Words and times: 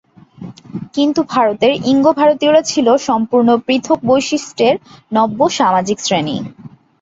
কিন্তু 0.95 1.19
ভারতের 1.31 1.73
ইঙ্গ-ভারতীয়রা 1.91 2.61
ছিল 2.63 2.87
সম্পূর্ণ 3.07 3.49
পৃথক 3.65 3.99
বৈশিষ্টের 4.05 4.75
নব্য 5.11 5.39
সামাজিক 5.57 5.97
শ্রেণী। 6.01 6.37